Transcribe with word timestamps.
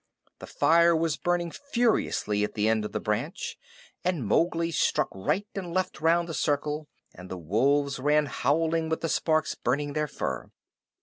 The 0.39 0.47
fire 0.47 0.95
was 0.95 1.15
burning 1.15 1.51
furiously 1.51 2.43
at 2.43 2.55
the 2.55 2.67
end 2.67 2.85
of 2.85 2.91
the 2.91 2.99
branch, 2.99 3.55
and 4.03 4.25
Mowgli 4.25 4.71
struck 4.71 5.09
right 5.11 5.45
and 5.53 5.71
left 5.75 6.01
round 6.01 6.27
the 6.27 6.33
circle, 6.33 6.87
and 7.13 7.29
the 7.29 7.37
wolves 7.37 7.99
ran 7.99 8.25
howling 8.25 8.89
with 8.89 9.01
the 9.01 9.09
sparks 9.09 9.53
burning 9.53 9.93
their 9.93 10.07
fur. 10.07 10.49